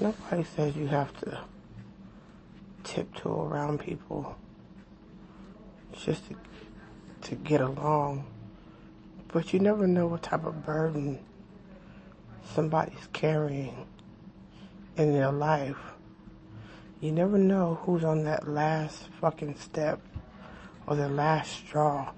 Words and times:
Nobody 0.00 0.44
says 0.44 0.76
you 0.76 0.88
have 0.88 1.16
to 1.20 1.40
tiptoe 2.84 3.46
around 3.46 3.80
people 3.80 4.36
just 5.92 6.28
to, 6.28 6.36
to 7.28 7.34
get 7.34 7.62
along. 7.62 8.26
But 9.28 9.54
you 9.54 9.58
never 9.58 9.86
know 9.86 10.06
what 10.06 10.22
type 10.22 10.44
of 10.44 10.66
burden 10.66 11.18
somebody's 12.44 13.08
carrying 13.14 13.86
in 14.96 15.12
their 15.12 15.32
life. 15.32 15.78
You 17.00 17.12
never 17.12 17.38
know 17.38 17.78
who's 17.82 18.04
on 18.04 18.24
that 18.24 18.46
last 18.46 19.08
fucking 19.20 19.56
step 19.56 20.00
or 20.86 20.96
the 20.96 21.08
last 21.08 21.52
straw. 21.52 22.12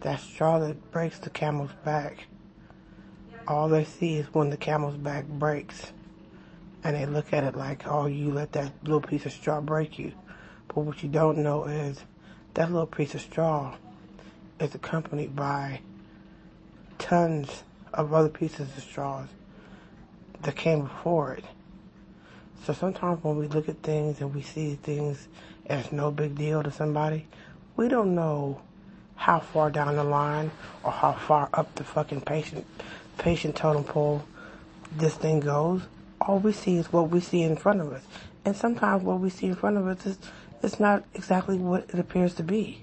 That 0.00 0.20
straw 0.20 0.58
that 0.58 0.90
breaks 0.90 1.18
the 1.18 1.30
camel's 1.30 1.72
back. 1.84 2.26
All 3.46 3.68
they 3.68 3.84
see 3.84 4.16
is 4.16 4.26
when 4.34 4.50
the 4.50 4.56
camel's 4.56 4.96
back 4.96 5.26
breaks. 5.26 5.92
And 6.84 6.94
they 6.94 7.06
look 7.06 7.32
at 7.32 7.44
it 7.44 7.56
like, 7.56 7.86
oh, 7.86 8.06
you 8.06 8.30
let 8.30 8.52
that 8.52 8.72
little 8.82 9.00
piece 9.00 9.26
of 9.26 9.32
straw 9.32 9.60
break 9.60 9.98
you. 9.98 10.12
But 10.68 10.78
what 10.82 11.02
you 11.02 11.08
don't 11.08 11.38
know 11.38 11.64
is 11.64 12.04
that 12.54 12.70
little 12.70 12.86
piece 12.86 13.14
of 13.14 13.22
straw 13.22 13.74
is 14.60 14.74
accompanied 14.74 15.34
by 15.34 15.80
tons 16.98 17.64
of 17.92 18.12
other 18.12 18.28
pieces 18.28 18.68
of 18.76 18.82
straws 18.82 19.28
that 20.42 20.56
came 20.56 20.82
before 20.82 21.34
it. 21.34 21.44
So 22.64 22.72
sometimes 22.72 23.22
when 23.22 23.36
we 23.36 23.46
look 23.48 23.68
at 23.68 23.82
things 23.82 24.20
and 24.20 24.34
we 24.34 24.42
see 24.42 24.74
things 24.76 25.28
as 25.66 25.92
no 25.92 26.10
big 26.10 26.36
deal 26.36 26.62
to 26.62 26.70
somebody, 26.70 27.26
we 27.76 27.88
don't 27.88 28.14
know 28.14 28.60
how 29.16 29.40
far 29.40 29.70
down 29.70 29.96
the 29.96 30.04
line 30.04 30.50
or 30.82 30.92
how 30.92 31.12
far 31.12 31.48
up 31.52 31.74
the 31.74 31.84
fucking 31.84 32.20
patient 32.20 32.66
patient 33.18 33.54
totem 33.54 33.84
pole 33.84 34.24
this 34.96 35.14
thing 35.14 35.40
goes. 35.40 35.82
All 36.26 36.38
we 36.38 36.52
see 36.52 36.76
is 36.76 36.92
what 36.92 37.10
we 37.10 37.20
see 37.20 37.42
in 37.42 37.56
front 37.56 37.80
of 37.80 37.92
us. 37.92 38.02
And 38.44 38.56
sometimes 38.56 39.02
what 39.02 39.20
we 39.20 39.30
see 39.30 39.46
in 39.46 39.54
front 39.54 39.76
of 39.76 39.86
us 39.86 40.06
is 40.06 40.18
it's 40.62 40.80
not 40.80 41.04
exactly 41.14 41.58
what 41.58 41.90
it 41.90 41.98
appears 41.98 42.34
to 42.34 42.42
be. 42.42 42.80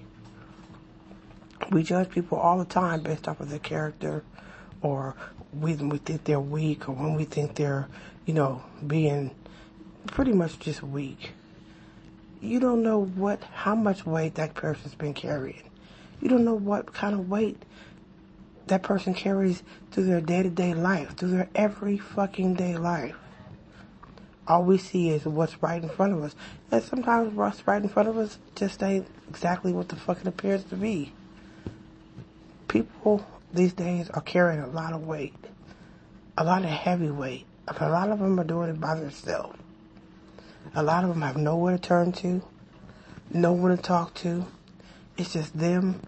We 1.70 1.82
judge 1.82 2.10
people 2.10 2.38
all 2.38 2.58
the 2.58 2.64
time 2.64 3.02
based 3.02 3.26
off 3.26 3.40
of 3.40 3.50
their 3.50 3.58
character 3.58 4.22
or 4.80 5.16
when 5.52 5.88
we 5.88 5.98
think 5.98 6.24
they're 6.24 6.40
weak 6.40 6.88
or 6.88 6.92
when 6.92 7.14
we 7.14 7.24
think 7.24 7.54
they're, 7.56 7.88
you 8.26 8.34
know, 8.34 8.62
being 8.86 9.32
pretty 10.06 10.32
much 10.32 10.58
just 10.58 10.82
weak. 10.82 11.32
You 12.40 12.58
don't 12.58 12.82
know 12.82 12.98
what, 13.04 13.42
how 13.44 13.74
much 13.74 14.04
weight 14.04 14.34
that 14.36 14.54
person's 14.54 14.94
been 14.94 15.14
carrying. 15.14 15.70
You 16.20 16.28
don't 16.28 16.44
know 16.44 16.54
what 16.54 16.92
kind 16.92 17.14
of 17.14 17.28
weight 17.28 17.62
that 18.66 18.82
person 18.82 19.14
carries 19.14 19.62
through 19.90 20.04
their 20.04 20.20
day 20.20 20.42
to 20.42 20.50
day 20.50 20.74
life, 20.74 21.16
through 21.16 21.30
their 21.30 21.48
every 21.54 21.98
fucking 21.98 22.54
day 22.54 22.76
life. 22.76 23.16
All 24.46 24.64
we 24.64 24.78
see 24.78 25.10
is 25.10 25.24
what's 25.24 25.62
right 25.62 25.82
in 25.82 25.88
front 25.88 26.12
of 26.14 26.22
us. 26.22 26.34
And 26.70 26.82
sometimes 26.82 27.32
what's 27.34 27.66
right 27.66 27.82
in 27.82 27.88
front 27.88 28.08
of 28.08 28.16
us 28.16 28.38
just 28.54 28.82
ain't 28.82 29.06
exactly 29.28 29.72
what 29.72 29.88
the 29.88 29.96
fuck 29.96 30.20
it 30.20 30.26
appears 30.26 30.64
to 30.64 30.76
be. 30.76 31.12
People 32.68 33.24
these 33.52 33.72
days 33.72 34.10
are 34.10 34.22
carrying 34.22 34.60
a 34.60 34.66
lot 34.66 34.92
of 34.92 35.06
weight, 35.06 35.34
a 36.36 36.44
lot 36.44 36.62
of 36.64 36.70
heavy 36.70 37.10
weight. 37.10 37.46
A 37.68 37.88
lot 37.88 38.10
of 38.10 38.18
them 38.18 38.40
are 38.40 38.44
doing 38.44 38.70
it 38.70 38.80
by 38.80 38.96
themselves. 38.96 39.56
A 40.74 40.82
lot 40.82 41.04
of 41.04 41.10
them 41.10 41.22
have 41.22 41.36
nowhere 41.36 41.76
to 41.76 41.82
turn 41.82 42.12
to, 42.12 42.42
no 43.30 43.52
one 43.52 43.76
to 43.76 43.80
talk 43.80 44.14
to. 44.14 44.46
It's 45.16 45.32
just 45.32 45.56
them 45.56 46.00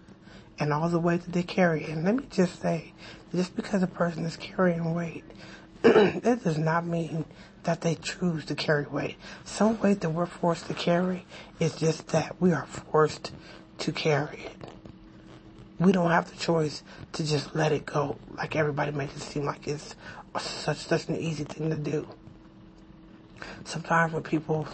and 0.59 0.73
all 0.73 0.89
the 0.89 0.99
weight 0.99 1.21
that 1.23 1.31
they 1.31 1.43
carry. 1.43 1.85
And 1.85 2.03
let 2.03 2.15
me 2.15 2.25
just 2.29 2.61
say, 2.61 2.93
just 3.33 3.55
because 3.55 3.83
a 3.83 3.87
person 3.87 4.25
is 4.25 4.37
carrying 4.37 4.93
weight, 4.93 5.23
that 5.81 6.41
does 6.43 6.57
not 6.57 6.85
mean 6.85 7.25
that 7.65 7.81
they 7.81 7.95
choose 7.95 8.45
to 8.45 8.55
carry 8.55 8.85
weight. 8.85 9.17
Some 9.43 9.79
weight 9.79 10.01
that 10.01 10.09
we're 10.09 10.25
forced 10.25 10.67
to 10.67 10.73
carry 10.73 11.25
is 11.59 11.75
just 11.75 12.07
that 12.09 12.35
we 12.39 12.53
are 12.53 12.65
forced 12.65 13.31
to 13.79 13.91
carry 13.91 14.39
it. 14.39 14.67
We 15.77 15.91
don't 15.91 16.11
have 16.11 16.31
the 16.31 16.37
choice 16.37 16.83
to 17.13 17.25
just 17.25 17.53
let 17.53 17.71
it 17.71 17.85
go 17.85 18.17
like 18.37 18.55
everybody 18.55 18.91
makes 18.91 19.15
it 19.17 19.21
seem 19.21 19.43
like 19.43 19.67
it's 19.67 19.95
such 20.39 20.77
such 20.77 21.09
an 21.09 21.17
easy 21.17 21.43
thing 21.43 21.69
to 21.69 21.75
do. 21.75 22.07
Sometimes 23.65 24.13
when 24.13 24.23
people 24.23 24.67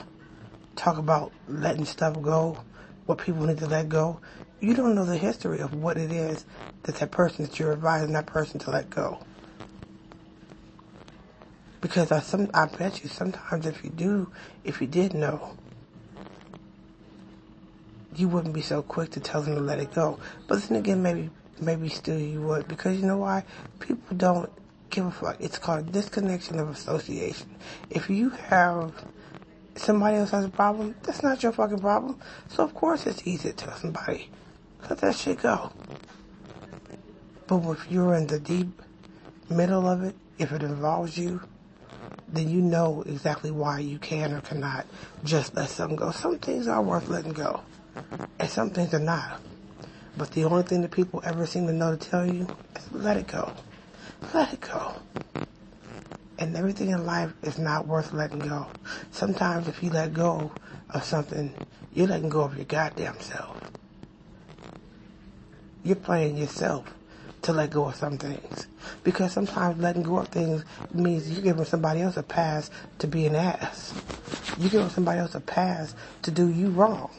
talk 0.75 0.97
about 0.97 1.31
letting 1.47 1.85
stuff 1.85 2.21
go, 2.21 2.59
what 3.05 3.17
people 3.17 3.45
need 3.45 3.57
to 3.59 3.67
let 3.67 3.89
go, 3.89 4.19
you 4.59 4.75
don't 4.75 4.95
know 4.95 5.05
the 5.05 5.17
history 5.17 5.59
of 5.59 5.73
what 5.73 5.97
it 5.97 6.11
is 6.11 6.45
that 6.83 6.95
that 6.95 7.11
person 7.11 7.45
that 7.45 7.59
you're 7.59 7.73
advising 7.73 8.13
that 8.13 8.25
person 8.25 8.59
to 8.59 8.71
let 8.71 8.89
go. 8.89 9.23
Because 11.81 12.11
I 12.11 12.19
some 12.19 12.49
I 12.53 12.67
bet 12.67 13.03
you 13.03 13.09
sometimes 13.09 13.65
if 13.65 13.83
you 13.83 13.89
do, 13.89 14.31
if 14.63 14.81
you 14.81 14.87
did 14.87 15.13
know, 15.13 15.57
you 18.15 18.27
wouldn't 18.27 18.53
be 18.53 18.61
so 18.61 18.81
quick 18.81 19.09
to 19.11 19.19
tell 19.19 19.41
them 19.41 19.55
to 19.55 19.61
let 19.61 19.79
it 19.79 19.93
go. 19.93 20.19
But 20.47 20.61
then 20.63 20.77
again, 20.77 21.01
maybe 21.01 21.29
maybe 21.59 21.89
still 21.89 22.19
you 22.19 22.41
would 22.41 22.67
because 22.67 22.99
you 22.99 23.05
know 23.05 23.17
why? 23.17 23.43
People 23.79 24.15
don't 24.15 24.49
give 24.89 25.05
a 25.05 25.11
fuck. 25.11 25.37
It's 25.39 25.57
called 25.57 25.91
disconnection 25.91 26.59
of 26.59 26.69
association. 26.69 27.55
If 27.89 28.09
you 28.09 28.29
have 28.29 28.93
somebody 29.75 30.17
else 30.17 30.31
has 30.31 30.45
a 30.45 30.49
problem, 30.49 30.95
that's 31.03 31.23
not 31.23 31.41
your 31.41 31.51
fucking 31.51 31.79
problem. 31.79 32.19
So 32.49 32.63
of 32.63 32.73
course 32.73 33.07
it's 33.07 33.25
easy 33.25 33.49
to 33.49 33.55
tell 33.55 33.75
somebody, 33.75 34.29
let 34.89 34.99
that 34.99 35.15
shit 35.15 35.41
go. 35.41 35.71
But 37.47 37.67
if 37.69 37.91
you're 37.91 38.15
in 38.15 38.27
the 38.27 38.39
deep 38.39 38.81
middle 39.49 39.87
of 39.87 40.03
it, 40.03 40.15
if 40.37 40.51
it 40.51 40.63
involves 40.63 41.17
you, 41.17 41.41
then 42.31 42.49
you 42.49 42.61
know 42.61 43.03
exactly 43.05 43.51
why 43.51 43.79
you 43.79 43.99
can 43.99 44.33
or 44.33 44.41
cannot 44.41 44.85
just 45.23 45.55
let 45.55 45.69
something 45.69 45.97
go. 45.97 46.11
Some 46.11 46.39
things 46.39 46.67
are 46.67 46.81
worth 46.81 47.09
letting 47.09 47.33
go, 47.33 47.61
and 48.39 48.49
some 48.49 48.69
things 48.69 48.93
are 48.93 48.99
not. 48.99 49.41
But 50.17 50.31
the 50.31 50.45
only 50.45 50.63
thing 50.63 50.81
that 50.81 50.91
people 50.91 51.21
ever 51.23 51.45
seem 51.45 51.67
to 51.67 51.73
know 51.73 51.95
to 51.95 51.97
tell 51.97 52.25
you 52.25 52.47
is 52.75 52.91
let 52.91 53.17
it 53.17 53.27
go. 53.27 53.53
Let 54.33 54.53
it 54.53 54.61
go. 54.61 54.95
And 56.37 56.55
everything 56.55 56.89
in 56.89 57.05
life 57.05 57.33
is 57.43 57.59
not 57.59 57.87
worth 57.87 58.13
letting 58.13 58.39
go. 58.39 58.67
Sometimes 59.11 59.67
if 59.67 59.83
you 59.83 59.89
let 59.89 60.13
go 60.13 60.51
of 60.89 61.03
something, 61.03 61.53
you're 61.93 62.07
letting 62.07 62.29
go 62.29 62.41
of 62.41 62.55
your 62.55 62.65
goddamn 62.65 63.19
self. 63.19 63.57
You're 65.83 65.95
playing 65.95 66.37
yourself 66.37 66.93
to 67.43 67.53
let 67.53 67.71
go 67.71 67.85
of 67.85 67.95
some 67.95 68.17
things. 68.17 68.67
Because 69.03 69.31
sometimes 69.31 69.81
letting 69.81 70.03
go 70.03 70.19
of 70.19 70.27
things 70.27 70.63
means 70.93 71.29
you're 71.29 71.41
giving 71.41 71.65
somebody 71.65 72.01
else 72.01 72.17
a 72.17 72.23
pass 72.23 72.69
to 72.99 73.07
be 73.07 73.25
an 73.25 73.35
ass. 73.35 73.93
You're 74.59 74.69
giving 74.69 74.89
somebody 74.89 75.19
else 75.19 75.35
a 75.35 75.39
pass 75.39 75.95
to 76.23 76.31
do 76.31 76.49
you 76.49 76.69
wrong. 76.69 77.11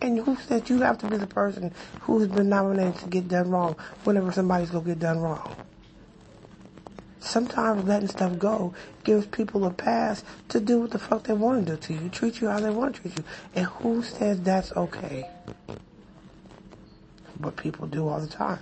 And 0.00 0.18
who 0.18 0.36
said 0.36 0.70
you 0.70 0.80
have 0.80 0.98
to 0.98 1.08
be 1.08 1.18
the 1.18 1.26
person 1.26 1.74
who's 2.00 2.26
been 2.26 2.48
nominated 2.48 2.96
to 3.00 3.06
get 3.08 3.28
done 3.28 3.50
wrong 3.50 3.76
whenever 4.04 4.32
somebody's 4.32 4.70
gonna 4.70 4.84
get 4.84 4.98
done 4.98 5.20
wrong? 5.20 5.54
Sometimes 7.18 7.84
letting 7.84 8.08
stuff 8.08 8.38
go 8.38 8.72
gives 9.04 9.26
people 9.26 9.66
a 9.66 9.70
pass 9.70 10.24
to 10.48 10.58
do 10.58 10.80
what 10.80 10.90
the 10.90 10.98
fuck 10.98 11.24
they 11.24 11.34
want 11.34 11.66
to 11.66 11.72
do 11.72 11.78
to 11.82 11.92
you, 11.92 12.08
treat 12.08 12.40
you 12.40 12.48
how 12.48 12.60
they 12.60 12.70
want 12.70 12.94
to 12.94 13.02
treat 13.02 13.18
you. 13.18 13.24
And 13.54 13.66
who 13.66 14.02
says 14.02 14.40
that's 14.40 14.72
okay? 14.72 15.28
But 17.38 17.56
people 17.56 17.86
do 17.86 18.08
all 18.08 18.20
the 18.20 18.26
time 18.26 18.60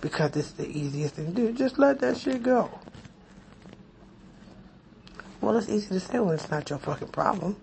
because 0.00 0.36
it's 0.36 0.52
the 0.52 0.66
easiest 0.66 1.14
thing 1.14 1.26
to 1.26 1.32
do. 1.32 1.52
Just 1.52 1.78
let 1.78 2.00
that 2.00 2.16
shit 2.16 2.42
go. 2.42 2.70
Well, 5.40 5.56
it's 5.56 5.68
easy 5.68 5.88
to 5.88 6.00
say 6.00 6.18
when 6.18 6.34
it's 6.34 6.50
not 6.50 6.68
your 6.68 6.78
fucking 6.78 7.08
problem. 7.08 7.56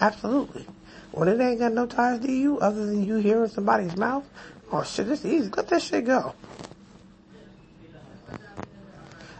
Absolutely. 0.00 0.66
When 1.12 1.28
it 1.28 1.40
ain't 1.40 1.58
got 1.58 1.72
no 1.72 1.86
ties 1.86 2.20
to 2.20 2.30
you 2.30 2.58
other 2.60 2.86
than 2.86 3.04
you 3.04 3.16
hearing 3.16 3.48
somebody's 3.48 3.96
mouth, 3.96 4.24
oh 4.70 4.84
shit, 4.84 5.08
it's 5.08 5.24
easy. 5.24 5.48
Let 5.48 5.68
that 5.68 5.82
shit 5.82 6.04
go. 6.04 6.34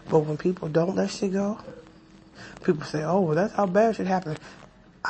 But 0.08 0.20
when 0.20 0.36
people 0.36 0.68
don't 0.68 0.96
let 0.96 1.10
shit 1.10 1.32
go, 1.32 1.58
people 2.64 2.84
say, 2.84 3.02
oh, 3.02 3.20
well, 3.20 3.34
that's 3.34 3.54
how 3.54 3.66
bad 3.66 3.96
shit 3.96 4.06
happened. 4.06 4.38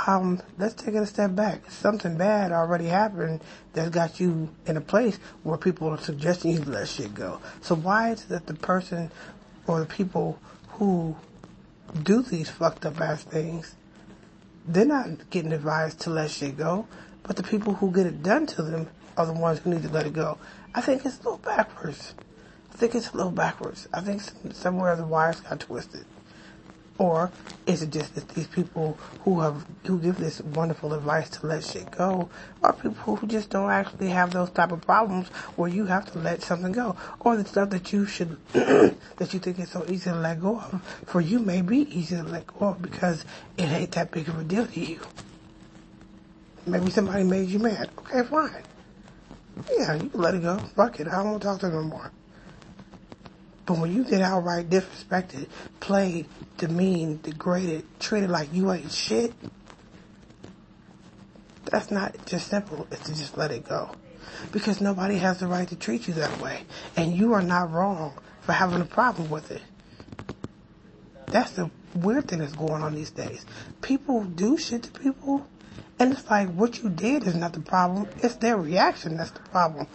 Um, 0.06 0.42
let's 0.58 0.74
take 0.74 0.94
it 0.94 0.98
a 0.98 1.06
step 1.06 1.34
back. 1.34 1.70
Something 1.70 2.16
bad 2.16 2.52
already 2.52 2.86
happened 2.86 3.40
that's 3.72 3.90
got 3.90 4.20
you 4.20 4.50
in 4.66 4.76
a 4.76 4.80
place 4.80 5.18
where 5.42 5.56
people 5.56 5.88
are 5.88 5.98
suggesting 5.98 6.52
you 6.52 6.62
let 6.64 6.88
shit 6.88 7.14
go. 7.14 7.40
So 7.62 7.74
why 7.74 8.10
is 8.10 8.24
it 8.24 8.28
that 8.28 8.46
the 8.46 8.54
person 8.54 9.10
or 9.66 9.80
the 9.80 9.86
people 9.86 10.38
who 10.72 11.16
do 12.02 12.22
these 12.22 12.50
fucked 12.50 12.84
up 12.84 13.00
ass 13.00 13.22
things, 13.24 13.74
they're 14.66 14.84
not 14.84 15.30
getting 15.30 15.52
advised 15.52 16.00
to 16.00 16.10
let 16.10 16.30
shit 16.30 16.56
go, 16.56 16.86
but 17.22 17.36
the 17.36 17.42
people 17.42 17.74
who 17.74 17.90
get 17.90 18.06
it 18.06 18.22
done 18.22 18.46
to 18.46 18.62
them 18.62 18.88
are 19.16 19.26
the 19.26 19.32
ones 19.32 19.60
who 19.60 19.70
need 19.70 19.82
to 19.82 19.88
let 19.88 20.06
it 20.06 20.12
go. 20.12 20.38
I 20.74 20.80
think 20.82 21.04
it's 21.06 21.20
a 21.20 21.22
little 21.22 21.38
backwards. 21.38 22.14
I 22.72 22.76
think 22.76 22.94
it's 22.94 23.10
a 23.10 23.16
little 23.16 23.32
backwards. 23.32 23.88
I 23.94 24.00
think 24.00 24.20
somewhere 24.52 24.94
the 24.94 25.06
wires 25.06 25.40
got 25.40 25.60
twisted. 25.60 26.04
Or 26.98 27.30
is 27.66 27.82
it 27.82 27.90
just 27.90 28.14
that 28.14 28.28
these 28.30 28.46
people 28.46 28.98
who 29.24 29.40
have 29.40 29.66
who 29.84 29.98
give 29.98 30.16
this 30.16 30.40
wonderful 30.40 30.94
advice 30.94 31.28
to 31.30 31.46
let 31.46 31.62
shit 31.64 31.90
go 31.90 32.30
are 32.62 32.72
people 32.72 33.16
who 33.16 33.26
just 33.26 33.50
don't 33.50 33.70
actually 33.70 34.08
have 34.08 34.32
those 34.32 34.50
type 34.50 34.72
of 34.72 34.80
problems 34.80 35.28
where 35.56 35.68
you 35.68 35.84
have 35.86 36.10
to 36.12 36.18
let 36.18 36.42
something 36.42 36.72
go, 36.72 36.96
or 37.20 37.36
the 37.36 37.44
stuff 37.44 37.70
that 37.70 37.92
you 37.92 38.06
should 38.06 38.38
that 38.52 39.34
you 39.34 39.40
think 39.40 39.58
is 39.58 39.70
so 39.70 39.84
easy 39.88 40.10
to 40.10 40.16
let 40.16 40.40
go 40.40 40.58
of 40.58 40.82
for 41.06 41.20
you 41.20 41.38
may 41.38 41.60
be 41.60 41.78
easy 41.96 42.16
to 42.16 42.22
let 42.22 42.46
go 42.46 42.68
of 42.68 42.80
because 42.80 43.24
it 43.58 43.64
ain't 43.64 43.92
that 43.92 44.10
big 44.10 44.28
of 44.28 44.38
a 44.38 44.44
deal 44.44 44.66
to 44.66 44.80
you. 44.80 45.00
Maybe 46.66 46.90
somebody 46.90 47.24
made 47.24 47.48
you 47.48 47.58
mad. 47.58 47.90
Okay, 47.98 48.22
fine. 48.24 48.62
Yeah, 49.78 49.94
you 49.94 50.08
can 50.08 50.20
let 50.20 50.34
it 50.34 50.42
go. 50.42 50.58
Fuck 50.74 50.98
it. 51.00 51.08
I 51.08 51.22
don't 51.22 51.30
want 51.32 51.42
to 51.42 51.48
talk 51.48 51.60
to 51.60 51.66
them 51.66 51.88
no 51.88 51.96
more. 51.96 52.12
But 53.66 53.78
when 53.78 53.92
you 53.92 54.04
get 54.04 54.20
outright 54.20 54.70
disrespected, 54.70 55.48
played, 55.80 56.26
demeaned, 56.56 57.24
degraded, 57.24 57.84
treated 57.98 58.30
like 58.30 58.52
you 58.52 58.72
ain't 58.72 58.92
shit, 58.92 59.34
that's 61.64 61.90
not 61.90 62.14
just 62.26 62.48
simple. 62.48 62.86
It's 62.92 63.02
to 63.02 63.14
just 63.14 63.36
let 63.36 63.50
it 63.50 63.68
go. 63.68 63.90
Because 64.52 64.80
nobody 64.80 65.16
has 65.16 65.40
the 65.40 65.48
right 65.48 65.66
to 65.68 65.76
treat 65.76 66.06
you 66.06 66.14
that 66.14 66.40
way. 66.40 66.62
And 66.96 67.16
you 67.16 67.32
are 67.32 67.42
not 67.42 67.72
wrong 67.72 68.14
for 68.40 68.52
having 68.52 68.80
a 68.80 68.84
problem 68.84 69.30
with 69.30 69.50
it. 69.50 69.62
That's 71.26 71.50
the 71.52 71.68
weird 71.94 72.28
thing 72.28 72.38
that's 72.38 72.52
going 72.52 72.82
on 72.82 72.94
these 72.94 73.10
days. 73.10 73.44
People 73.82 74.22
do 74.24 74.56
shit 74.56 74.84
to 74.84 74.90
people 74.92 75.46
and 75.98 76.12
it's 76.12 76.28
like, 76.30 76.52
what 76.52 76.82
you 76.82 76.90
did 76.90 77.24
is 77.24 77.34
not 77.34 77.54
the 77.54 77.60
problem. 77.60 78.08
It's 78.22 78.34
their 78.36 78.56
reaction 78.56 79.16
that's 79.16 79.30
the 79.30 79.40
problem. 79.40 79.86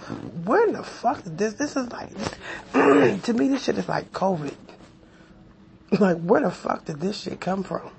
Where 0.46 0.68
in 0.68 0.74
the 0.74 0.84
fuck 0.84 1.24
did 1.24 1.38
this, 1.38 1.54
this 1.54 1.76
is 1.76 1.92
like, 1.92 2.10
to 3.24 3.34
me 3.34 3.50
this 3.50 3.64
shit 3.64 3.78
is 3.78 3.88
like 3.88 4.12
COVID. 4.12 4.56
Like, 6.00 6.22
where 6.22 6.40
the 6.40 6.52
fuck 6.52 6.86
did 6.86 7.02
this 7.02 7.20
shit 7.20 7.42
come 7.42 7.64
from? 7.64 7.92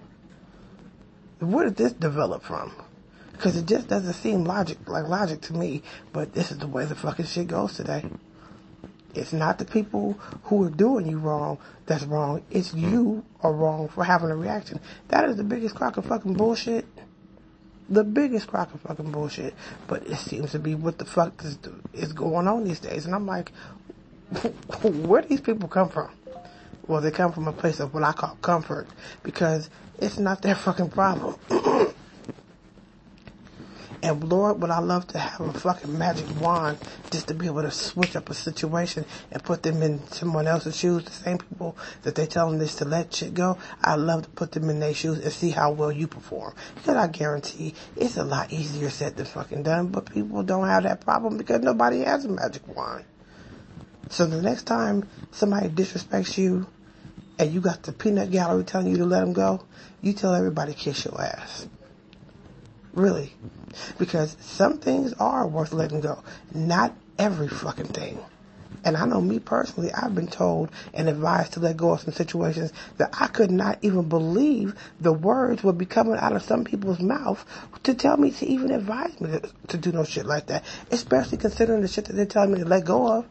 Where 1.40 1.66
did 1.66 1.76
this 1.76 1.92
develop 1.92 2.42
from? 2.42 2.72
Because 3.32 3.54
it 3.54 3.66
just 3.66 3.86
doesn't 3.86 4.14
seem 4.14 4.44
logic, 4.44 4.78
like 4.88 5.06
logic 5.08 5.42
to 5.42 5.52
me, 5.52 5.82
but 6.10 6.32
this 6.32 6.50
is 6.50 6.56
the 6.56 6.66
way 6.66 6.86
the 6.86 6.94
fucking 6.94 7.26
shit 7.26 7.48
goes 7.48 7.74
today. 7.74 8.06
It's 9.14 9.34
not 9.34 9.58
the 9.58 9.66
people 9.66 10.14
who 10.44 10.64
are 10.64 10.70
doing 10.70 11.06
you 11.06 11.18
wrong 11.18 11.58
that's 11.84 12.04
wrong. 12.04 12.42
It's 12.50 12.72
you 12.72 13.26
are 13.42 13.52
wrong 13.52 13.88
for 13.88 14.04
having 14.04 14.30
a 14.30 14.36
reaction. 14.36 14.80
That 15.08 15.28
is 15.28 15.36
the 15.36 15.44
biggest 15.44 15.74
crock 15.74 15.98
of 15.98 16.06
fucking 16.06 16.32
bullshit 16.32 16.86
the 17.92 18.04
biggest 18.04 18.46
crock 18.46 18.72
of 18.74 18.80
fucking 18.80 19.10
bullshit. 19.12 19.54
But 19.86 20.06
it 20.06 20.16
seems 20.16 20.52
to 20.52 20.58
be 20.58 20.74
what 20.74 20.98
the 20.98 21.04
fuck 21.04 21.44
is, 21.44 21.58
is 21.92 22.12
going 22.12 22.48
on 22.48 22.64
these 22.64 22.80
days. 22.80 23.06
And 23.06 23.14
I'm 23.14 23.26
like, 23.26 23.52
where 24.82 25.22
do 25.22 25.28
these 25.28 25.40
people 25.40 25.68
come 25.68 25.88
from? 25.88 26.10
Well, 26.86 27.00
they 27.00 27.10
come 27.10 27.32
from 27.32 27.46
a 27.46 27.52
place 27.52 27.80
of 27.80 27.94
what 27.94 28.02
I 28.02 28.12
call 28.12 28.36
comfort 28.42 28.88
because 29.22 29.70
it's 29.98 30.18
not 30.18 30.42
their 30.42 30.54
fucking 30.54 30.90
problem. 30.90 31.36
And 34.04 34.28
Lord, 34.28 34.60
would 34.60 34.70
I 34.70 34.80
love 34.80 35.06
to 35.08 35.18
have 35.18 35.40
a 35.40 35.52
fucking 35.52 35.96
magic 35.96 36.26
wand 36.40 36.78
just 37.12 37.28
to 37.28 37.34
be 37.34 37.46
able 37.46 37.62
to 37.62 37.70
switch 37.70 38.16
up 38.16 38.28
a 38.30 38.34
situation 38.34 39.04
and 39.30 39.44
put 39.44 39.62
them 39.62 39.80
in 39.80 40.04
someone 40.08 40.48
else's 40.48 40.76
shoes. 40.76 41.04
The 41.04 41.12
same 41.12 41.38
people 41.38 41.76
that 42.02 42.16
they 42.16 42.26
tell 42.26 42.50
them 42.50 42.58
this 42.58 42.74
to 42.76 42.84
let 42.84 43.14
shit 43.14 43.32
go. 43.32 43.58
I'd 43.80 44.00
love 44.00 44.24
to 44.24 44.30
put 44.30 44.50
them 44.50 44.68
in 44.70 44.80
their 44.80 44.92
shoes 44.92 45.20
and 45.20 45.32
see 45.32 45.50
how 45.50 45.70
well 45.70 45.92
you 45.92 46.08
perform. 46.08 46.54
Because 46.74 46.96
I 46.96 47.06
guarantee 47.06 47.74
it's 47.94 48.16
a 48.16 48.24
lot 48.24 48.52
easier 48.52 48.90
said 48.90 49.16
than 49.16 49.26
fucking 49.26 49.62
done, 49.62 49.88
but 49.88 50.12
people 50.12 50.42
don't 50.42 50.66
have 50.66 50.82
that 50.82 51.00
problem 51.00 51.36
because 51.36 51.60
nobody 51.60 52.00
has 52.00 52.24
a 52.24 52.28
magic 52.28 52.66
wand. 52.66 53.04
So 54.10 54.26
the 54.26 54.42
next 54.42 54.64
time 54.64 55.08
somebody 55.30 55.68
disrespects 55.68 56.36
you 56.36 56.66
and 57.38 57.52
you 57.52 57.60
got 57.60 57.84
the 57.84 57.92
peanut 57.92 58.32
gallery 58.32 58.64
telling 58.64 58.88
you 58.88 58.96
to 58.96 59.06
let 59.06 59.20
them 59.20 59.32
go, 59.32 59.64
you 60.00 60.12
tell 60.12 60.34
everybody 60.34 60.74
kiss 60.74 61.04
your 61.04 61.20
ass. 61.20 61.68
Really. 62.92 63.32
Because 63.98 64.36
some 64.40 64.78
things 64.78 65.12
are 65.14 65.46
worth 65.46 65.72
letting 65.72 66.00
go. 66.00 66.22
Not 66.54 66.94
every 67.18 67.48
fucking 67.48 67.86
thing. 67.86 68.18
And 68.84 68.96
I 68.96 69.04
know 69.06 69.20
me 69.20 69.38
personally, 69.38 69.92
I've 69.92 70.14
been 70.14 70.26
told 70.26 70.70
and 70.92 71.08
advised 71.08 71.52
to 71.52 71.60
let 71.60 71.76
go 71.76 71.92
of 71.92 72.00
some 72.00 72.12
situations 72.12 72.72
that 72.96 73.10
I 73.18 73.28
could 73.28 73.50
not 73.50 73.78
even 73.82 74.08
believe 74.08 74.74
the 75.00 75.12
words 75.12 75.62
would 75.62 75.78
be 75.78 75.86
coming 75.86 76.16
out 76.16 76.34
of 76.34 76.42
some 76.42 76.64
people's 76.64 76.98
mouth 76.98 77.44
to 77.84 77.94
tell 77.94 78.16
me 78.16 78.32
to 78.32 78.46
even 78.46 78.72
advise 78.72 79.20
me 79.20 79.30
to, 79.30 79.52
to 79.68 79.76
do 79.76 79.92
no 79.92 80.04
shit 80.04 80.26
like 80.26 80.46
that. 80.46 80.64
Especially 80.90 81.38
considering 81.38 81.82
the 81.82 81.88
shit 81.88 82.06
that 82.06 82.14
they're 82.14 82.26
telling 82.26 82.52
me 82.52 82.58
to 82.58 82.64
let 82.64 82.84
go 82.84 83.24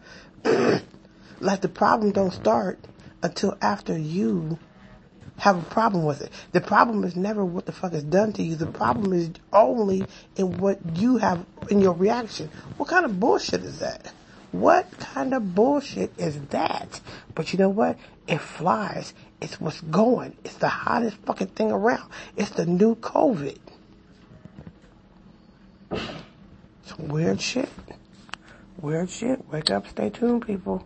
of. 0.46 0.84
like 1.42 1.62
the 1.62 1.70
problem 1.70 2.12
don't 2.12 2.34
start 2.34 2.80
until 3.22 3.58
after 3.62 3.98
you 3.98 4.58
have 5.42 5.58
a 5.58 5.70
problem 5.72 6.06
with 6.06 6.22
it. 6.22 6.32
The 6.52 6.62
problem 6.62 7.04
is 7.04 7.16
never 7.16 7.44
what 7.44 7.66
the 7.66 7.72
fuck 7.72 7.94
is 7.94 8.04
done 8.04 8.32
to 8.34 8.44
you. 8.44 8.56
The 8.56 8.68
problem 8.68 9.12
is 9.12 9.32
only 9.52 10.06
in 10.36 10.60
what 10.60 10.78
you 10.94 11.18
have 11.18 11.44
in 11.72 11.82
your 11.82 11.94
reaction. 11.94 12.52
What 12.78 12.90
kind 12.90 13.06
of 13.06 13.20
bullshit 13.20 13.62
is 13.62 13.80
that? 13.80 14.14
What 14.52 14.92
kind 15.00 15.34
of 15.34 15.56
bullshit 15.56 16.12
is 16.20 16.40
that? 16.50 17.02
But 17.34 17.54
you 17.54 17.58
know 17.58 17.70
what? 17.70 17.98
It 18.28 18.40
flies. 18.40 19.16
It's 19.42 19.60
what's 19.60 19.82
going. 19.82 20.38
It's 20.44 20.58
the 20.58 20.70
hottest 20.70 21.18
fucking 21.26 21.48
thing 21.48 21.72
around. 21.72 22.08
It's 22.38 22.52
the 22.52 22.68
new 22.68 22.94
COVID. 22.94 23.58
Some 26.86 27.08
weird 27.08 27.42
shit. 27.42 27.70
Weird 28.80 29.10
shit. 29.10 29.44
Wake 29.52 29.72
up, 29.72 29.88
stay 29.88 30.12
tuned, 30.12 30.46
people. 30.46 30.86